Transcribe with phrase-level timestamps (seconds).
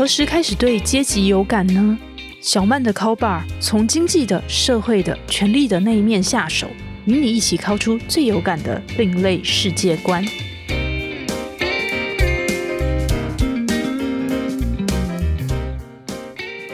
[0.00, 1.98] 何时开始对阶级有感呢？
[2.40, 6.66] 小曼的 call bar 从经济的、社会的、权力的那一面下手，
[7.04, 10.24] 与你一起敲出最有感的另类世界观。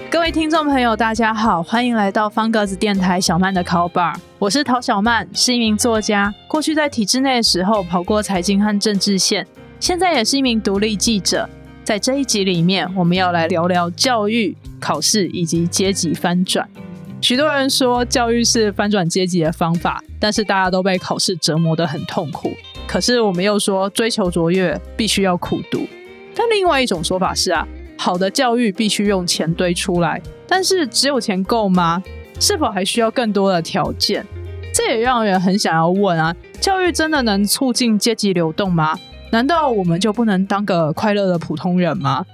[0.09, 6.33] 各位听众朋友，大家好，欢迎来到方格子电台小曼的 call bar，我是陶小曼，是一名作家。
[6.47, 9.45] 过去在体制内的时候跑过财经和政治线，
[9.81, 11.51] 现在也是一名独立记者。
[11.87, 16.69] 在这一集里面，我们要来聊聊教育、考试以及阶级翻转。
[17.21, 22.51] 许多人说教育是翻转阶级的方法，但是大家都被考试折磨得很痛苦。
[22.89, 25.87] 可是我们又说追求卓越必须要苦读。
[26.35, 27.65] 但另外一种说法是啊，
[27.97, 32.03] 好的教育必须用钱堆出来，但是只有钱够吗？
[32.41, 34.27] 是否还需要更多的条件？
[34.75, 38.99] 这也让人很想要问啊，教育真的能促进阶级流动吗？
[39.33, 42.25] 难道我们就不能当个快乐的普通人吗？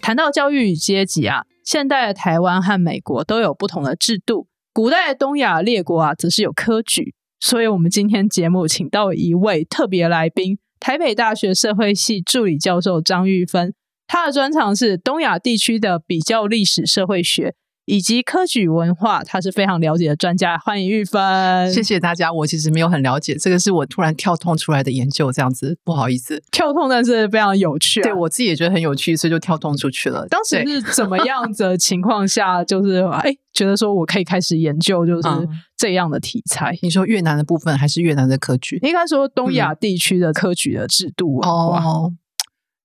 [0.00, 7.14] 谈到教育与阶级啊，现代的台湾和美国都有不同的制度，古代的东亚列国啊，则是有科举。
[7.40, 13.74] 所以，我们今天节目请到一位特别来宾——台北大学社会系助理教授张玉芬，
[14.06, 17.54] 他的专长是东亚地区的比较历史社会学。
[17.90, 20.56] 以及科举文化，他是非常了解的专家。
[20.58, 22.32] 欢迎玉芬，谢谢大家。
[22.32, 26.40] 我其实没有很了解，这个是我突然跳痛出来的研究，这样子不好意思。
[26.52, 28.00] 跳痛，但是非常有趣。
[28.00, 30.24] 对我自己也觉得很有趣，所以就跳痛出去了。
[30.28, 35.28] 当时是怎么 样的情况下，就是哎，觉得说我可以开始研究，就是
[35.76, 36.78] 这样的题材。
[36.82, 38.78] 你说越南的部分，还是越南的科举？
[38.82, 42.12] 应该说东亚地区的科举的制度哦。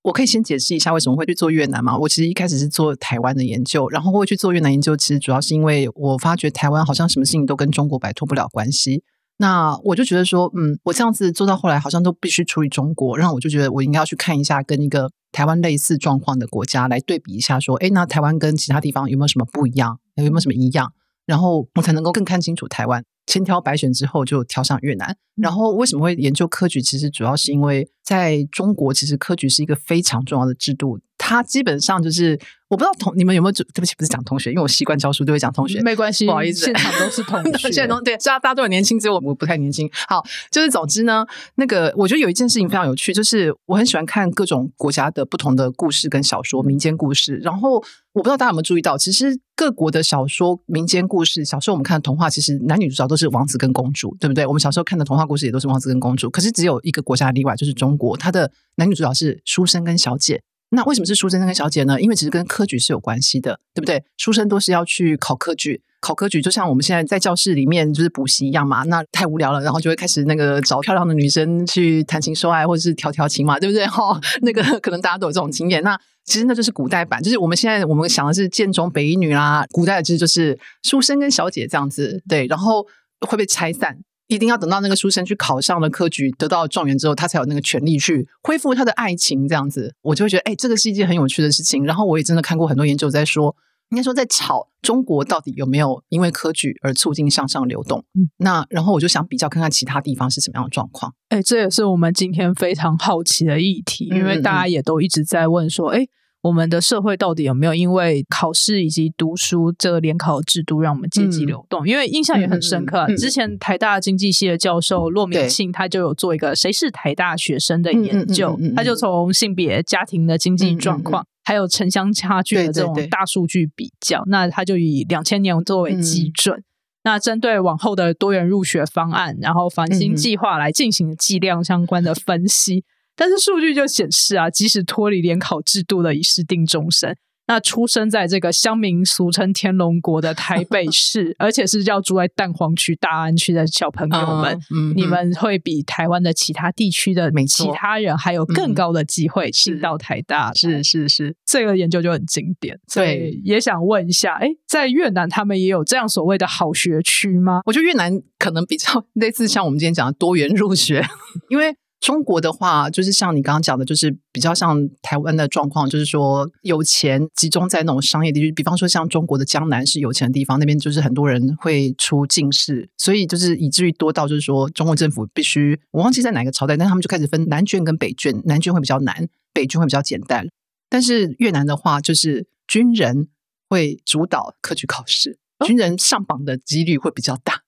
[0.05, 1.97] 我可以先解释一下为什么会去做越南嘛？
[1.97, 9.03] 我其实一开始是做台湾的研究，然后会去做越南研究，其实主要是因为我发觉台湾好像什么事情都跟中国摆脱不了关系。
[9.37, 19.99] 那我就觉得说，嗯，我这样子做到后来，好像都必须处理中国，然后我就觉得我应该要去看一下跟一个台湾类似状况的国家来对比一下，说，哎，那台湾跟其他地方有没有什么不一样？
[20.17, 20.93] 有没有什么一样？
[21.25, 23.03] 然后我才能够更看清楚台湾。
[23.25, 25.17] 千挑百选之后，就挑上越南。
[25.35, 26.81] 然后为什么会研究科举？
[26.81, 30.99] 其实主要是因为在中国，其实科举是一个非常重要的制度。
[31.17, 33.51] 它基本上就是，我不知道同你们有没有？
[33.51, 39.89] 对不起，不是讲同学，因为我习惯教书就会讲同学，没关系，不好意思，现场都是同 学，现场都对，大家大家都很年轻，只有我我不太年轻。
[40.07, 41.25] 好，就是总之呢，
[41.55, 47.37] 那个我觉得有一件事情非常有趣，就是我很喜欢看各种国家的不同的故事跟小说、民间故事。
[47.37, 47.75] 然后
[48.13, 54.45] 我不知道大家有没有注意到，其实各国的小说、民间故事，小时候我们看的童话，其实男女主角都是王子跟公主，对不对？
[54.45, 60.41] 我们小时候看的童话故事也都是王子跟公主，可是只有一个国家例外，就是中国，它的男女主角是书生跟小姐。
[60.69, 62.01] 那为什么是书生跟小姐呢？
[62.01, 64.03] 因为其实跟科举是有关系的，对不对？
[64.17, 68.83] 书生都是要去考科举，考科举就像我们现在在教室里面就是补习一样嘛。
[68.83, 73.85] 那太无聊了，然后就会开始那个找漂亮的女生去谈情说爱，或者是调调情嘛，对不对？
[73.85, 75.81] 哈， 那个可能大家都有这种经验。
[75.83, 82.85] 那其实那就是古代版，就是我们现在我们想的是建中北一女啦，古代的其实就是书生跟小姐这样子，对，然后
[83.21, 83.99] 会被拆散。
[84.27, 89.47] 一定要等到那个书生去考上了科举，得到状元之后，他才有那个权利去恢复他的爱情。
[89.47, 91.83] 这样子，我就会觉得，哎，这个是一件很有趣的事情。
[91.85, 93.55] 然后，我也真的看过很多研究在说，
[93.89, 98.03] 应该说在吵中国到底有没有因为科举而促进向上流动。
[98.37, 101.13] 那然后我就想比较看看其他地方是什么样的状况。
[101.29, 106.07] 哎，这也是我们今天非常好奇的议题，因为大家也都一直在问说，哎。
[106.45, 111.87] 我们的社会到底有没有因为考试以及读书这个联考制度让我们阶级流动？
[111.87, 126.63] 因为印象也很深刻，之前台大经济系的教授骆明庆他就有做一个“谁是台大学生”的研究，他就从性别、家庭的经济状况，还有城乡差距的这种大数据比较，那他就以两千年作为基准，
[127.03, 132.83] 那针对往后的多元入学方案，然后繁星计划来进行计量相关的分析。
[133.15, 137.15] 但是数据就显示啊，即使脱离联考制度的已是定终身，
[137.47, 144.59] 那出生在这个乡民俗称天龙国的台北 市，而且是要住在蛋黄区、大安区的小朋友们，
[144.95, 150.51] 你们会比台湾的其他地区的其他人还有更高的机会进到台大。
[150.53, 152.77] 是是是，这个研究就很经典。
[152.93, 157.61] 对，也想问一下，哎，在越南他们也有这样所谓的好学区吗？
[157.65, 161.05] 我觉得越南可能比较 类似像我们今天讲的多元入学，
[161.49, 161.77] 因为。
[161.99, 180.47] 中国的话，就是像你刚刚讲的，就是比较像台湾的状况，就是说有钱集中在那种商业地区，比方说像中国的江南是有钱的地方，那边就是很多人会出进士，所以就是以至于多到就是说中国政府必须，我忘记在哪个朝代，但他们就开始分南卷跟北卷，南卷会比较难，北卷会比较简单。
[180.87, 183.29] 但是越南的话，就是军人
[183.67, 187.64] 会主导科举考试，军人上榜的几率会比较大。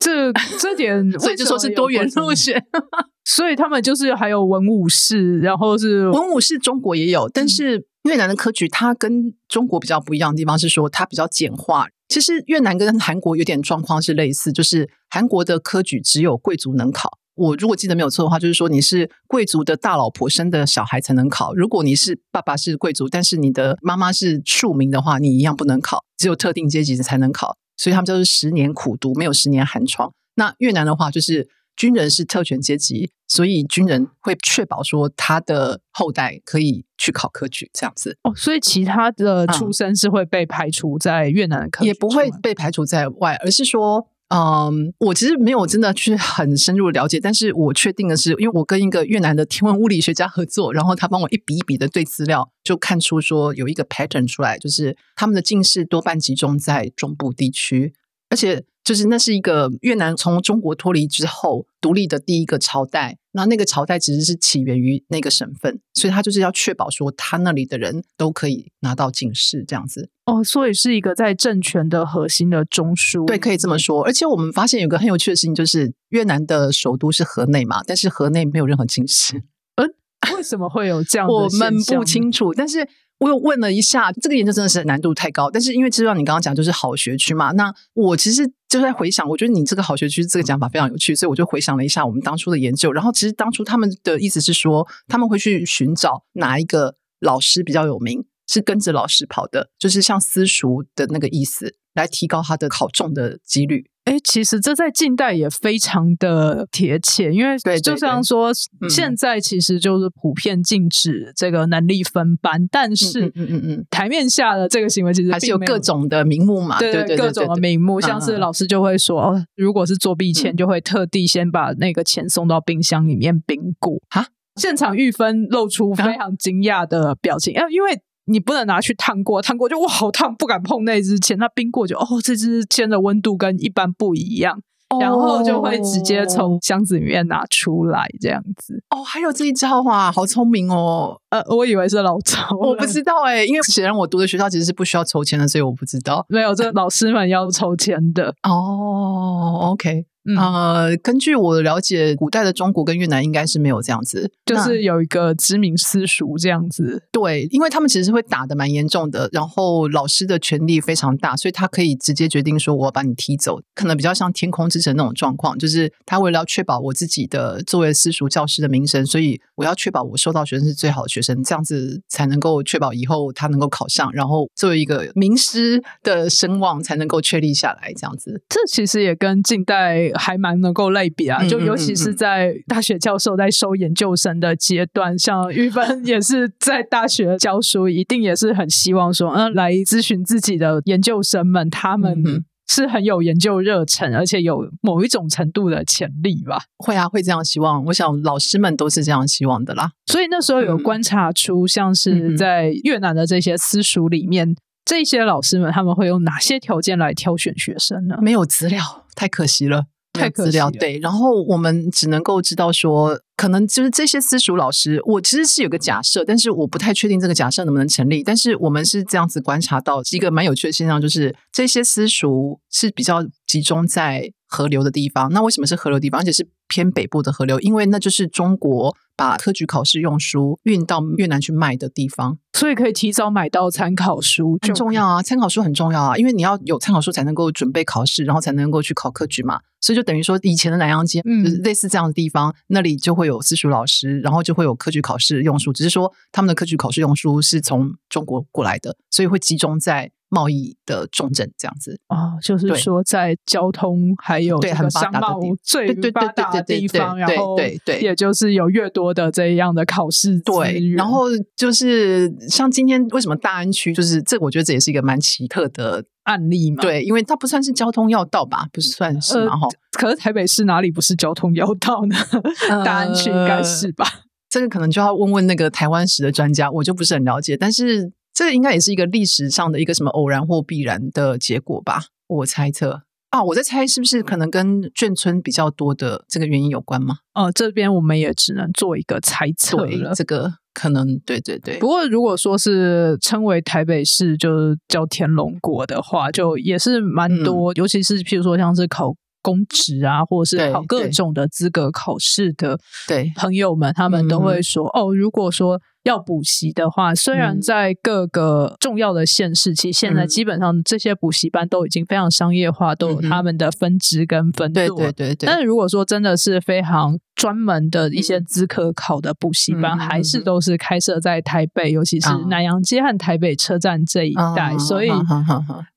[0.00, 2.62] 哎，这这点 所以就说是多元入学。
[3.24, 11.86] 所以他们就是还有文武士，然后是文武士中国也有，但是越南的科举它跟中国比较不一样的地方是说它比较简化。
[12.08, 17.18] 其实越南跟韩国有点状况是类似，就是韩国的科举只有贵族能考。
[17.40, 21.54] 我如果记得没有错的话，就是说你是贵族的大老婆生的小孩才能考。
[21.54, 27.56] 如果你是爸爸是贵族，但是你的妈妈是庶民的话，你一样不能考，只有特定阶级才能考。
[27.78, 30.12] 所以他们就是十年苦读，没有十年寒窗。
[30.34, 38.18] 那越南的话，就是军人是特权阶级，所以军人会确保说他的后代可以去考科举，这样子。
[38.22, 44.08] 哦，所以其他的出身是会被排除在越南的科，也不会被排除在外，而是说。
[44.30, 57.92] 嗯，我其实没有真的去很深入了解，但是我确定的是，因为我跟一个越南的天文物理学家合作，然后他帮我一笔一笔的对资料，就看出说有一个 pattern 出来，就是他们的近视多半集中在中部地区，
[58.30, 58.64] 而且。
[58.82, 70.10] 就是那是一个越南从中国脱离之后独立的第一个朝代，那那个朝代其实是起源于那个省份，所以他就是要确保说他那里的人都可以拿到进士这样子。
[70.26, 74.02] 哦，所以是一个在政权的核心的中枢，对，可以这么说。
[74.04, 79.42] 而且我们发现有个很有趣的事情，就是越南的首都是河内嘛，但是河内没有任何进士。
[79.76, 79.88] 嗯，
[80.36, 81.28] 为什么会有这样？
[81.28, 82.88] 我们不清楚，但是。
[83.20, 85.50] 我有问了一下，这个研究真的是难度太高。
[85.50, 92.90] 但是因为知道你刚刚讲就是好学区嘛，那我其实就在回想，我觉得你这个好学区这个讲法非常有趣，所以我就回想了一下我们当初的研究。
[92.90, 103.89] 然后其实当初他们的意思是说，他们会去寻找哪一个老师比较有名，是跟着老师跑的，就是像私塾的那个意思，来提高他的考中的几率。
[104.04, 108.50] 哎，其实这在近代也非常的贴切，因为就像说，
[108.88, 128.00] 现在其实就是普遍禁止这个能力分班，但是嗯嗯嗯，台面下的这个行为其实还是有各种的名目嘛，对对，各种的名目，像是老师就会说，如果是作弊钱，就会特地先把那个钱送到冰箱里面冰固哈，现场玉芬露出非常惊讶的表情，啊，因为。
[128.30, 131.36] 你不能拿去烫过，烫过就哇好烫，不敢碰那支签。
[131.36, 134.60] 那冰过就哦，这支签的温度跟一般不一样，
[135.00, 138.82] 然后就会直接从箱子里面拿出来这样子。
[138.90, 141.20] 哦，还有这一招啊，好聪明哦。
[141.30, 146.24] 呃，我以为是老抽，我不知道哎，因为显然我读的学校其实是不需要抽签的，所以我不知道。
[146.28, 149.70] 没有，这老师们要抽签的哦。
[149.72, 150.06] OK。
[150.38, 157.02] 呃，根据我了解，古代的中国跟越南应该是没有这样子，就是有一个知名私塾这样子。
[157.10, 178.42] 对，因为他们其实会打的蛮严重的，然后老师的权力非常大，所以他可以直接决定说我要把你踢走，可能比较像天空之城那种状况，就是他为了要确保我自己的作为私塾教师的名声，所以我要确保我收到学生是最好的学生，这样子才能够确保以后他能够考上，然后作为一个名师的声望才能够确立下来，这样子。
[178.48, 180.10] 这其实也跟近代。
[180.20, 192.22] 还蛮能够类比啊，就尤其是在大学教授在收研究生的阶段，像玉芬 也是在大学教书，一定也是很希望说，嗯，来咨询自己的研究生们，他们
[192.68, 196.62] 是很有研究热忱，而且有某一种程度的潜力吧？
[196.78, 197.84] 会啊，会这样希望。
[197.86, 199.90] 我想老师们都是这样希望的啦。
[200.06, 208.16] 所以那时候有观察出，像是在越南的这些私塾里面，这些老师们他们会用哪些条件来挑选学生呢？
[208.22, 209.86] 没有资料，太可惜了。
[210.20, 218.22] 太资料对，然后我们只能够知道说，可能就是这些私塾老师，我其实是有个假设，但是我不太确定这个假设能不能成立。
[218.22, 225.32] 但是我们是这样子观察到一个蛮有趣的现象，就是这些私塾是比较集中在河流的地方。
[225.32, 227.60] 那为什么是河流地方，而且是偏北部的河流？
[227.60, 228.96] 因为那就是中国。
[229.16, 235.22] 把科举考试用书运到越南去卖的地方，所以可以提早买到参考书，很重要啊！
[235.22, 239.60] 参考书很重要啊，因为你要有参考书才能够准备考试，然后才能够去考科举嘛。
[239.78, 250.10] 所以就等于说，以前的南洋街，嗯，类似这样的地方，那里就会有私塾老师，然后就会有科举考试用书，只是说他们的科举考试用书是从中国过来的，所以会集中在。
[250.32, 261.24] 贸易的重镇这样子啊，就是说在交通还有对很商贸最发达的地方，然后对对，也就是有越多的这样的考试对，然后
[261.56, 266.80] 就是像今天为什么大安区就是这，我觉得这也是一个蛮奇特的案例嘛。
[266.80, 269.68] 对，因为它不算是交通要道吧，不算是嘛哈。
[269.98, 272.14] 可是台北市哪里不是交通要道呢？
[272.84, 274.06] 大安区应该是吧？
[274.48, 278.12] 这个可能就要问问那个台湾史的专家，我就不是很了解，但是。
[278.40, 282.04] 这应该也是一个历史上的一个什么偶然或必然的结果吧？
[282.26, 287.16] 我猜测啊，我在猜是不是可能跟眷村比较多的这个原因有关吗？
[287.34, 290.14] 哦，这边我们也只能做一个猜测了。
[290.14, 291.78] 这个可能对对对。
[291.78, 307.60] 不过如果说是称为台北市，就是叫天龙国的话，就也是蛮多，尤其是譬如说像是考公职啊，或者是考各对种的资格考试的对朋友们，他们都嗯会说：“哦，如果说要补习的话，虽然嗯。
[307.60, 310.28] 在各个重要的县市，其实现在嗯。
[310.28, 314.88] 基本上这些补习班都已经非常商业化，都有他们的分支跟分对。
[314.88, 322.40] 对对对，但是如果说真的是非常专门的一些资科考的补习班，还是嗯都是开设在台北，尤其是啊。
[322.48, 325.10] 南洋街和台北车站这一带，啊所以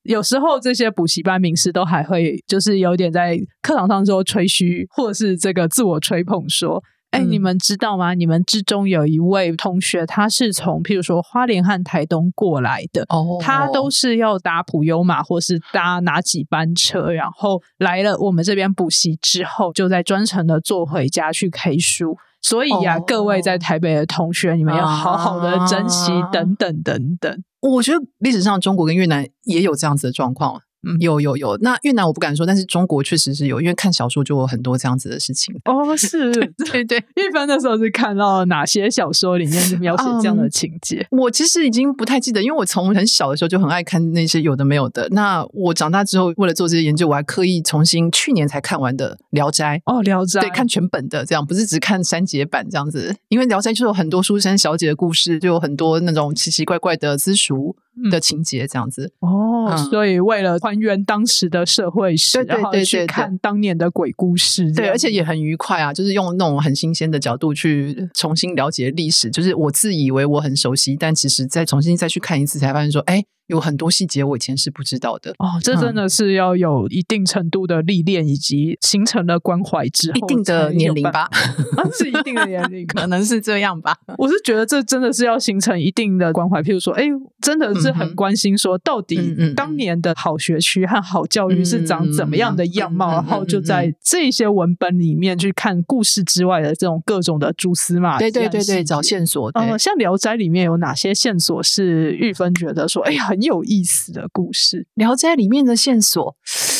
[0.02, 6.82] 有时候这些补习班名师都还会就是有点在课堂上说吹嘘，或者是这个自我吹捧说。
[7.14, 8.14] 哎，嗯你们知道吗？
[8.14, 22.16] 你们之中有一位同学，他是从譬如说花莲和台东过来的，哦，他都是要搭普悠玛或是搭哪几班车，然后来了我们这边补习之后，就在专程的坐回家去 K 书。
[22.42, 27.42] 所以呀、哦各位在台北的同学，你们要好好的珍惜，啊等等等等。
[27.62, 30.60] 我觉得历史上中国跟越南也有这样子的状况。
[30.86, 35.54] 嗯有有有，那越南我不敢说，但是中国确实是有，因为看小说就有很多这样子的事情。
[35.64, 36.32] 哦， 是，
[36.70, 41.06] 对对，一般的时候是看到哪些小说里面是描写这样的嗯情节？
[41.10, 45.08] 我其实已经不太记得，因为我从很小的时候就很爱看那些有的没有的。
[45.10, 49.78] 那我长大之后，为了做这些研究，我还刻意重新去年才看完的《聊斋》。
[49.92, 53.14] 哦，《聊斋》对，看全本的这样，不是只看删节版这样子。
[53.28, 57.76] 因为《聊斋》就有很多书生小姐的故事，就有很多那种奇奇怪怪的私塾
[58.10, 59.12] 的情节这样子。
[59.20, 69.30] 哦，嗯所以为了还原当时的社会史，对对然后去看当年的鬼故事，对，而且也很愉快啊，就是用那种很新鲜的角度去重新了解历史。
[69.30, 75.30] 就是我自以为我很熟悉，但其实再重新再去看一次，才发现说，哎，有很多细节我以前是不知道的。
[75.38, 81.28] 哦，这真的是要有一定程度的历练，以及形成了关怀之后，一定的年龄吧，
[81.76, 82.86] 啊，是一定的年龄。
[82.86, 83.96] 可能是这样吧。
[84.18, 87.04] 我是觉得这真的是要形成一定的关怀，譬如说，哎，
[87.40, 99.04] 真的是很关心说，到底当年的好学区和好教育是长怎么样的样貌，然后就嗯在这些文本里面去看故事之外的这种各种的蛛丝马迹，对对对对，找。
[99.04, 99.50] 线索。
[99.50, 104.82] 嗯，呃，像《聊斋》里面有哪些线索是玉芬觉得说，哎，很有意思的故事？
[104.94, 106.36] 《聊斋》里面的线索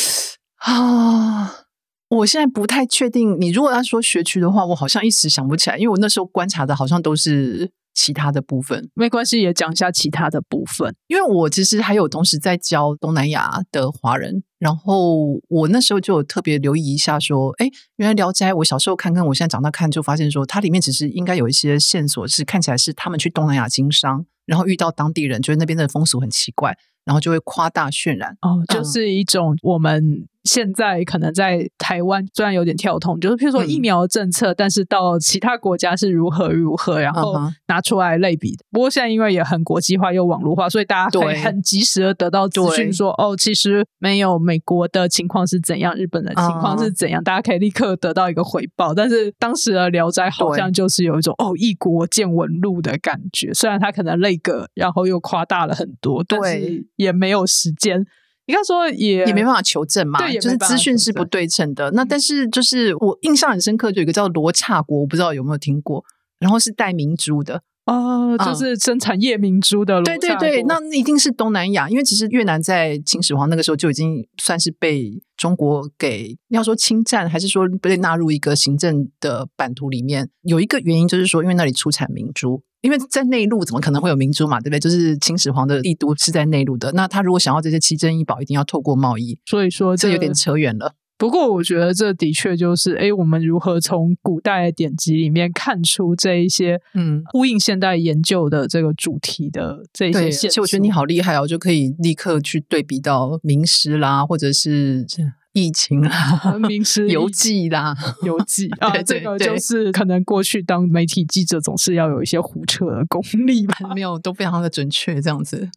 [0.62, 1.62] 啊。
[2.10, 8.88] 我现在不太确定，你如果要说学区的话，我好像一时想不起来，因为我那时候观察的好像都是其他的部分。
[8.94, 10.94] 没关系，也讲一下其他的部分。
[11.08, 28.36] 因为我其实还有同时在教东南亚的华人，然后我那时候就有特别留意一下，说，哎，原来《聊斋》我小时候看，跟我现在长大看，就发现说，它里面其实应该有一些线索是看起来是他们去东南亚经商，然后遇到当地人，觉得那边的风俗很奇怪，然后就会夸大渲染。
[28.42, 37.34] 哦，就嗯是一种我们现在可能在台湾虽然有点跳痛，就是譬如说嗯疫苗政策，但是到其他国家是如何如何，然后
[37.68, 38.54] 拿出来类比。
[38.70, 48.92] 不过现在因为也很国际化又网络化，所以大家可以对很及时的得到资讯对说，哦，其实没有美国的情况是怎样，日本的情况是怎样，大家可以立刻得到一个回报。
[48.92, 58.04] 但是当时的《聊斋》好像就是有一种哦，异国见闻录的感觉，虽然它可能那个，然后又夸大了很多，但是对也没有时间。
[58.46, 61.90] 应该说也也没办法求证嘛，对就是资讯是不对称的。
[61.92, 66.04] 那但是就是我印象很深刻，就有一个叫罗刹国，我不知道有没有听过，
[66.38, 67.62] 然后是带明珠的。
[67.86, 80.28] 哦，就嗯是生产夜明珠的罗对对对，国那一定是东南亚，因为其实越南在秦始皇那个时候就已经算是被中国给要说侵占，还是说被纳入一个行政的版图里面。
[80.42, 82.62] 有一个原因就是说，因为那里出产明珠。
[82.84, 84.78] 因为在内陆怎么可能会有明珠嘛，对不对？
[84.78, 90.94] 就是秦始皇的帝都是在内陆的，那他如果想要这些奇珍异宝，一定要透过贸易，所以说这有点扯远了。
[91.16, 100.48] 不过我觉得这的确就是，哎，我们如何从古代的典籍里面看出这一些嗯，呼应现代研究的这个主题的这一，些线索。
[100.48, 105.06] 而且我觉得你好厉害哦，就可以立刻去对比到名师啦，或者是
[105.54, 113.76] 疫情啦、名师游记啦，游 记啊，对这个就是可能过去当媒体记者总是要有一些胡扯的功力吧。
[113.94, 115.70] 没有都非常的准确，这样子。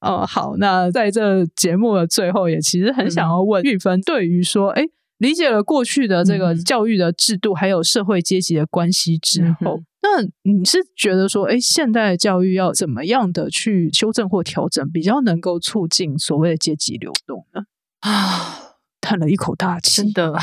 [0.00, 4.84] 哦，好，那在这节目的最后，也其实很想要问玉芬，对于说，哎，
[5.18, 17.62] 理解了过去的这个嗯教育的制度，还有社会阶级的关系之后，嗯那你是觉得说，哎，现代教育要怎么样的去修正或调整，比较能够促进所谓的阶级流动呢？
[18.04, 18.73] 啊，
[19.04, 20.34] 叹了一口大气，真的，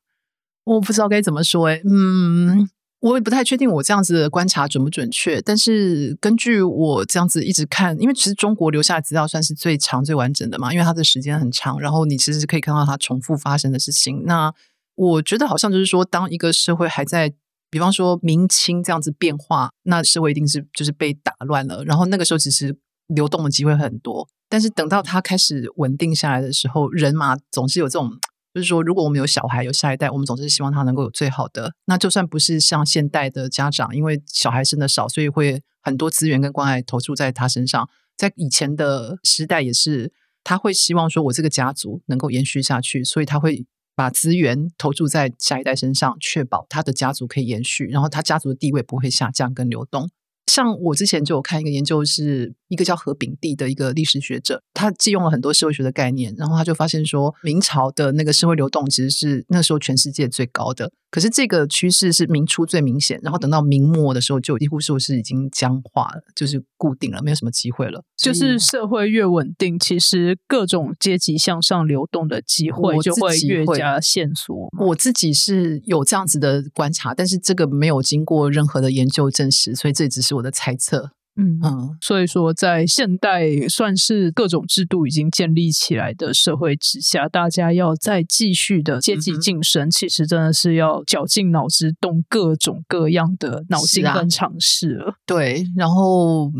[0.64, 2.68] 我不知道该怎么说哎，嗯，
[3.00, 14.24] 我也不太确定我这样子的观察准不准确，但是根据我这样子一直看，因为其实中国留下的资料算是最长、最完整的嘛，因为它的时间很长，然后你其实是可以看到它重复发生的事情。
[14.24, 14.52] 那
[14.94, 17.32] 我觉得好像就是说，当一个社会还在，
[17.70, 28.10] 比方说明清这样子变化，那社会一定是就是被打乱了，然后那个时候其实流动的机会很多，但是等到他开始稳定下来的时候，人嘛总是有这种
[28.54, 31.74] 就是说，如果我们有小孩有下一代，我们总是希望他能够有最好的。
[31.84, 37.88] 那就算不是像现代的家长，因为小孩生的少，所以会很多资源跟关爱投注在他身上。
[38.16, 40.12] 在以前的时代也是，
[40.42, 43.64] 他会希望说我这个家族能够延续下去，所以他会
[43.94, 50.10] 把资源投注在下一代身上，确保他的家族可以延续，然后他家族的地位不会下降跟流动。
[50.58, 60.90] 像我之前就有看一个研究，是一个叫何炳棣的一个历史学者，他借用了很多社会学的概念，然后他就发现说，明朝的那个社会流动其实是那时候全世界最高的。
[61.10, 68.04] 可是这个趋势是明初最明显，然后等到明末的时候，就几乎说是已经僵化了，就是固定了，没有什么机会了。
[68.16, 74.68] 就是社会越稳定，其实各种阶级向上流动的机会就会越加线索。
[74.80, 81.12] 我自己是有这样子的观察，但是这个没有经过任何的研究证实，所以这只是我的猜测。
[81.40, 95.14] 嗯嗯，所以说，在现代算是各种制度已经建立起来的社会之下，大家要再继续的阶级晋升，其实真的是要绞尽脑汁，动各种各样的脑筋跟尝试了。
[95.24, 96.50] 对，然后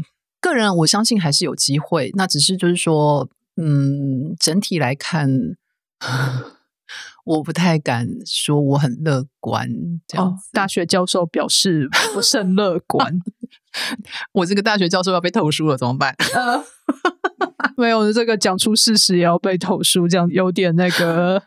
[0.40, 5.28] 个人我相信还是有机会，那只是就是说，嗯，整体来看。
[7.28, 9.68] 我不太敢说我很乐观，
[10.06, 10.34] 这样。
[10.50, 13.20] 大学教授表示不甚乐观。
[14.32, 16.16] 我这个大学教授要被投诉了，怎么办？
[17.76, 21.42] 没有，这个讲出事实也要被投诉，这样有点那个。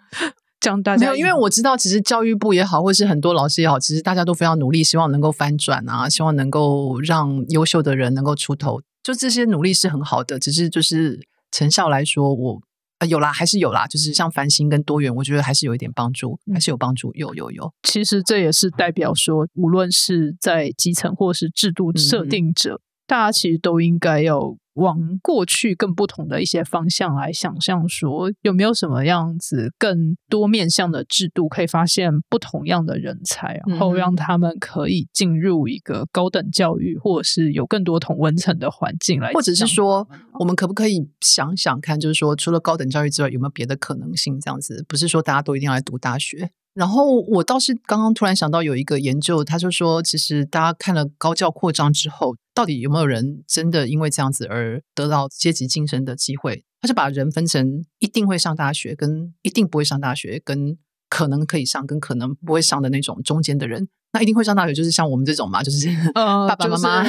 [0.60, 8.80] 讲大家没有，因为我知道，其实教育部也好，或是很多老师也好，其实大家都非常努力，希望能够翻转啊，希望能够让优秀的人能够出头。
[9.02, 11.20] 就这些努力是很好的，只是就是
[11.50, 12.62] 成效来说，我。
[13.06, 17.74] 有啦，还是有啦，就是像繁星跟多元，我觉得还是有一点帮助，还是有帮助，有有有。
[17.84, 24.56] 其实这也是代表说，无论是在基层或是制度设定者，大家其实都应该要。
[24.82, 40.08] 往过去更不同的一些方向来想象，说有没有什么样子更多面向的制度，可以发现不同样的人才，然后让他们可以进入一个高等教育，或者是有更多同文层的环境来，或者是说，
[40.40, 44.40] 我们可不可以想想看，就是说，除了高等教育之外，有没有别的可能性？
[44.40, 46.50] 这样子，不是说大家都一定要来读大学。
[46.74, 56.64] 然后我倒是刚刚突然想到有一个研究，他就说，其实大家看了高教扩张之后，到底有没有人真的因为这样子而得到阶级晋升的机会？
[56.80, 60.78] 他就把人分成一定会上大学、跟一定不会上大学、跟
[61.10, 63.90] 可能可以上、跟可能不会上的那种中间的人。
[64.14, 67.06] 那一定会上大学，就是像我们这种嘛，就是 爸爸妈妈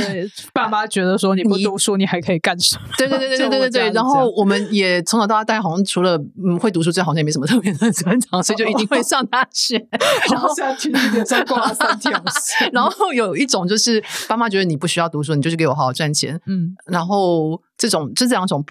[0.53, 2.83] 爸妈觉得说你不读书，你还可以干什么？
[2.97, 3.91] 对对对对对对对对。
[3.91, 9.85] 然后我们也从小到大，大家好像除了嗯会读书，这好像也没什么特别的专长，所以就一定会上大学。
[10.31, 12.71] 然后现在天天脸上挂三条线。
[12.73, 16.41] 然后有一种就是爸妈觉得你不需要读书，你就是给我好好赚钱。
[16.47, 16.77] 嗯。
[16.87, 18.65] 然后这种这两种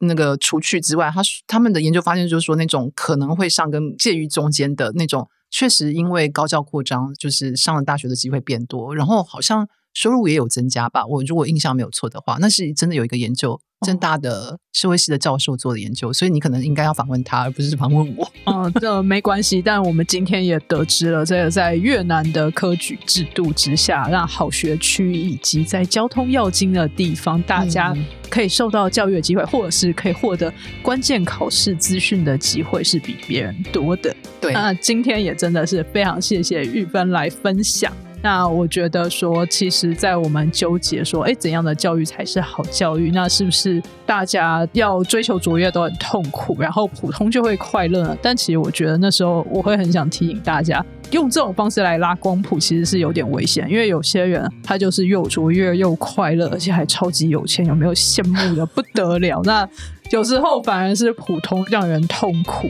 [0.00, 5.28] 那个除去之外，他他们的研究发现就是说，那种可能会上跟介于中间的那种。
[5.50, 11.06] 确实，因为高教扩张，就是上了大学的机会变多，然后好像收入也有增加吧。
[11.06, 13.60] 我如果印象没有错的话，那是真的有一个研究。
[13.84, 18.30] 正大的社会系的教授做的研究，所以你可能应该要访问他，而不是访问我。
[18.44, 19.60] 嗯，这没关系。
[19.60, 27.94] 但我们今天也得知了，这个在越南的科举制度之下，让好学区以及在交通要经的地方，大家
[28.30, 34.14] 可以受到教育的机会，或者是可以获得关键考试资讯的机会，是比别人多的。
[34.40, 37.92] 对，那今天也真的是非常谢谢玉芬来分享。
[38.26, 43.12] 那我觉得说，其实，在我们纠结说，哎，怎样的教育才是好教育？
[43.12, 48.18] 那是不是大家要追求卓越都很痛苦，然后普通就会快乐呢？
[48.20, 59.40] 但其实我觉得那时候我会很想提醒大家，用这种方式来拉光谱，其实是有点危险，因为有些人他就是又卓越又快乐，而且还超级有钱，有没有羡慕的不得了？
[59.44, 59.68] 那
[60.10, 62.68] 有时候反而是普通让人痛苦。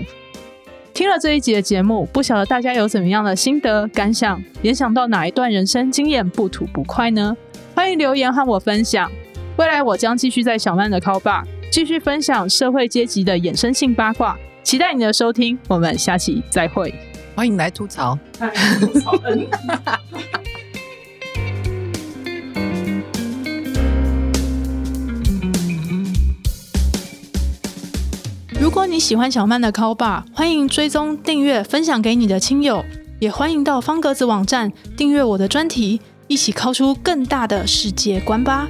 [0.96, 7.36] 听了这一集的节目，不晓得大家有怎么样的心得感想，联想到哪一段人生经验不吐不快呢？
[7.74, 9.12] 欢迎留言和我分享。
[9.58, 15.58] 未来我将继续在小曼的 Call Bar 继续分享社会阶级的衍生性八卦，期待你的收听。
[15.68, 16.94] 我们下期再会，
[17.34, 18.18] 欢迎来吐槽。
[28.76, 32.84] 如果你喜欢小曼的 Call Bar，欢迎追踪、订阅、分享给你的亲友，
[33.18, 38.68] 也欢迎到方格子网站订阅我的专题，一起 Call 出更大的世界观吧。